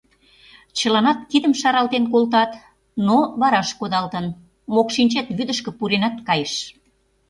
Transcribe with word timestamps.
Чыланат 0.77 1.19
кидым 1.31 1.53
шаралтен 1.61 2.03
колтат, 2.13 2.51
но 3.07 3.17
вараш 3.39 3.69
кодалтын: 3.79 4.25
мокшинчет 4.73 5.27
вӱдышкӧ 5.37 5.69
пуренат 5.77 6.15
кайыш! 6.27 6.53